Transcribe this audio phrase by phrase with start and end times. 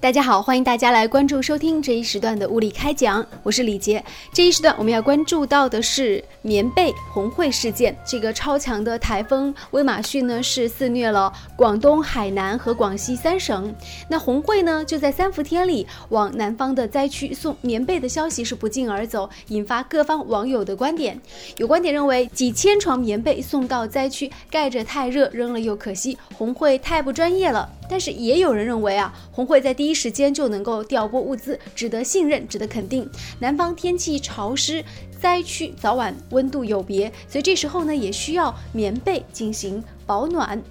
[0.00, 4.02] 大家好，欢迎大家来关注收听这一时段的物理开讲，我是李杰。
[4.32, 7.94] 这一时段我们要关注到的是棉被红会事件。
[8.02, 13.74] 这个超强的台风威马逊呢，是肆虐了广东、海南和广西三省。
[14.08, 21.20] 那红会呢，就在三伏天里往南方的灾区送棉被的消息是不胫而走，引发各方网友的观点。
[21.58, 27.68] 有观点认为，几千床棉被送到灾区，盖着太热，扔了又可惜，红会太不专业了。
[27.90, 33.10] 但是也有人认为啊，红会在第一时间就能够调拨物资，值得信任，值得肯定。
[33.40, 34.84] 南方天气潮湿，
[35.20, 40.62] 灾区早晚温度有别，所以这时候呢，也需要棉被进行保暖。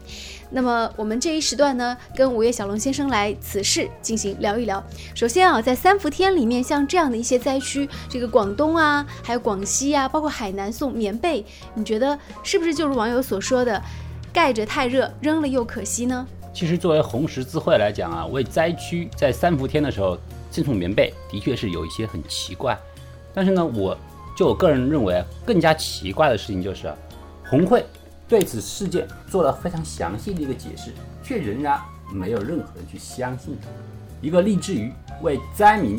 [0.51, 4.83] 那么我们这一时段呢，跟五月小龙先生来此事进行聊一聊。
[5.13, 11.45] 首先啊，在三伏天里面，像这样的一些灾区，这个广东啊，还有广西啊，包括海南送棉被，
[11.75, 13.79] 你觉得是不是就如网友所说的，
[14.33, 16.25] 盖着太热，扔了又可惜呢？
[16.59, 20.17] 其实，作为红十字会来讲啊，为灾区在三伏天的时候
[20.51, 22.77] 赠送棉被，的确是有一些很奇怪。
[23.33, 23.97] 但是呢，我
[24.35, 26.93] 就我个人认为，更加奇怪的事情就是，
[27.45, 27.85] 红会
[28.27, 30.91] 对此事件做了非常详细的一个解释，
[31.23, 31.79] 却仍然
[32.11, 33.57] 没有任何人去相信。
[34.21, 34.91] 一个立志于
[35.21, 35.97] 为灾民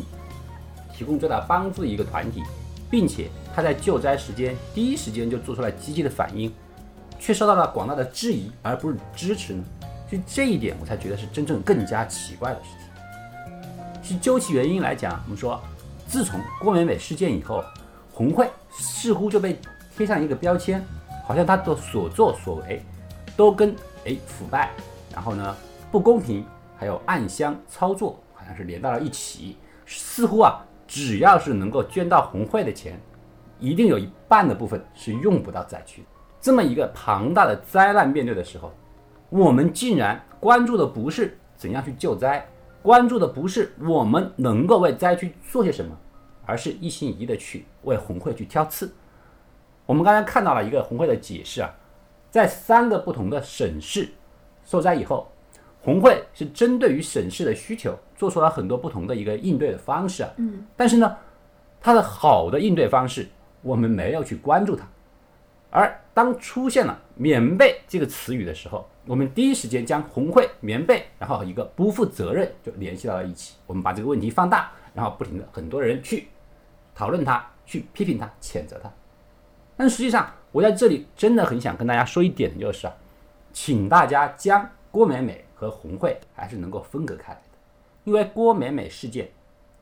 [0.95, 2.43] 提供最大帮助的一个团体，
[2.87, 6.53] 并且他在救灾时间第一时间就做出了积极的反应，
[7.19, 9.63] 却受到了广大的质疑而不是支持呢？
[10.11, 14.03] 就这一点，我才觉得是真正更加奇怪的事情。
[14.03, 15.57] 是究其原因来讲，我们说，
[16.05, 17.63] 自从郭美美事件以后，
[18.11, 19.57] 红会似乎就被
[19.95, 20.83] 贴上一个标签，
[21.23, 22.83] 好像他的所作所为
[23.37, 23.73] 都跟
[24.05, 24.71] 哎腐败，
[25.13, 25.55] 然后呢
[25.89, 26.45] 不公平，
[26.75, 29.55] 还有暗箱操作，好像是连到了一起。
[29.85, 32.99] 似乎啊，只要是能够捐到红会的钱，
[33.59, 36.03] 一定有一半的部分是用不到灾区。
[36.41, 38.73] 这么一个庞大的灾难面对的时候。
[39.31, 42.45] 我们竟然关注的不是怎样去救灾，
[42.81, 45.97] 关注的不是我们能够为灾区做些什么，
[46.45, 48.93] 而是一心一意的去为红会去挑刺。
[49.85, 51.73] 我们刚才看到了一个红会的解释啊，
[52.29, 54.09] 在三个不同的省市
[54.65, 55.31] 受灾以后，
[55.81, 60.29] 红会是针对于省市的需求，做出了很多不同的一个应对的方式啊。
[60.35, 61.15] 嗯，但是呢，
[61.79, 63.29] 它的好的应对方式，
[63.61, 64.85] 我们没有去关注它。
[65.71, 73.55] 而当出现了“棉被”这个词语的时候，我们第一时间将红会、棉被，然后一个不负责任就联系到了一起。
[73.65, 76.27] 我们把这个问题放大，然后不停的很多人去
[76.93, 78.91] 讨论它、去批评它、谴责它。
[79.77, 82.93] 但实际上，我在这里真的很想跟大家说一点，就是啊，
[83.53, 87.57] 请大家将郭美美和红会还是能够分隔开来的，
[88.03, 89.31] 因为郭美美事件，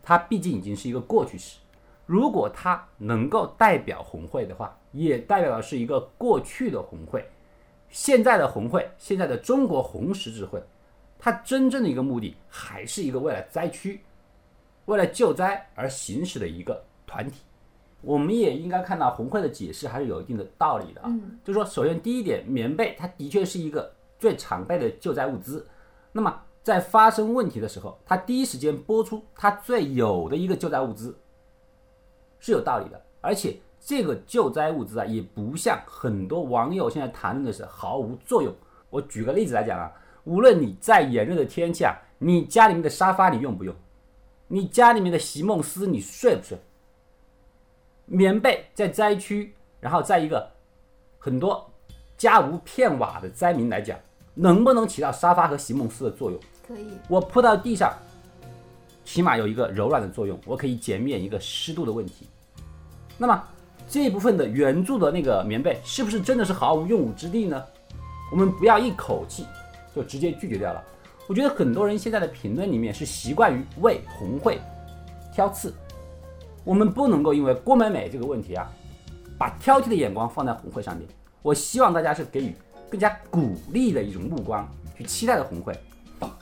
[0.03, 1.57] 它毕竟已经是一个过去式。
[2.06, 7.23] 如果它能够代表红会的话，也代表的是一个过去的红会。
[7.89, 10.61] 现在的红会，现在的中国红十字会，
[11.17, 14.01] 它真正的一个目的还是一个为了灾区、
[14.85, 17.41] 为了救灾而行使的一个团体。
[18.01, 21.11] 我们也应该看到红会的解释还是有一定的道理的啊。
[21.44, 25.67] 就是说，首先第一点，棉被它的确是一个最常备的救灾物资。
[26.11, 31.17] 那么在发生问题的时候，它第一时间拨出它最有的一个救灾物资。
[32.39, 38.53] 是有道理的，而且这个救灾物资啊，也不像很多网友现在谈论的是毫无作用。
[38.90, 39.91] 我举个例子来讲啊，
[40.23, 43.73] 无论你在炎热的天气啊，你家里面的沙发你用不用？
[44.47, 46.57] 你家里面的席梦思你睡不睡？
[48.06, 50.51] 棉被在灾区，然后在一个
[51.18, 51.69] 很多
[52.18, 53.97] 家无片瓦的灾民来讲，
[54.34, 56.39] 能不能起到沙发和席梦思的作用？
[56.68, 56.88] 可以。
[57.07, 57.94] 我铺到地上。
[59.06, 62.28] 起码有一个柔软的作用，我可以减免一个湿度的问题。
[63.18, 63.44] 那么
[63.89, 67.61] 这一部分的援助的那个棉被，是不是真的是毫无用武之地呢？
[68.31, 69.47] 我们不要一口气
[69.95, 70.83] 就直接拒绝掉了。
[71.27, 74.61] 我觉得很多人现在的评论里面是习惯于为红会
[75.33, 75.73] 挑刺，
[76.63, 78.72] 我们不能够因为郭美美这个问题啊，
[79.39, 81.07] 把挑剔的眼光放在红会上面。
[81.41, 82.53] 我希望大家是给予
[82.91, 85.73] 更加鼓励的一种目光去期待的红会。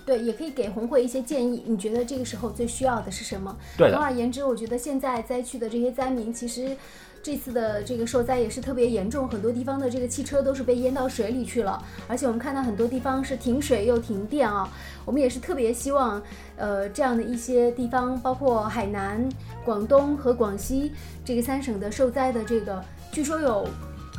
[0.07, 1.61] 对，也可以给红会一些建议。
[1.67, 3.53] 你觉得这个时候最需要的是什么？
[3.77, 6.77] 对总而言之，我觉得现在灾区的这些灾民，其实
[7.21, 11.83] 这次的这个受灾也是特别严重，很多地方的这个汽车都是被淹到水里去了。
[12.07, 14.71] 而且我们看到很多地方是停水又停电啊。
[15.03, 16.23] 我们也是特别希望，
[16.55, 19.27] 呃，这样的一些地方，包括海南、
[19.65, 20.93] 广东和广西
[21.25, 23.67] 这个三省的受灾的这个，据说有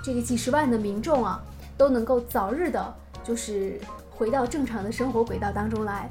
[0.05, 1.43] 这个几十万的民众啊，
[1.79, 3.81] 都能够早日的，就是。
[4.19, 6.11] 回到正常的生活轨道当中来。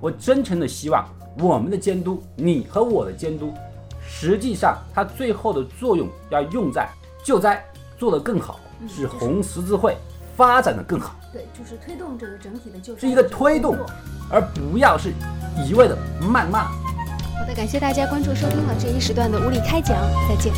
[0.00, 1.06] 我真诚的希望
[1.38, 3.52] 我们的监督，你和我的监督，
[4.08, 6.88] 实际上它最后的作用要用在
[7.22, 7.62] 救灾
[7.98, 8.58] 做得更好，
[8.88, 9.94] 使红十字会
[10.34, 11.16] 发展的更好。
[11.34, 13.76] 对，就是推动这个整体的救灾是一个推动，
[14.30, 15.12] 而不要是
[15.66, 16.70] 一味的谩骂。
[17.36, 19.98] 好的，感谢大家关注收听了这一时段的无理开讲，
[20.28, 20.50] 再见。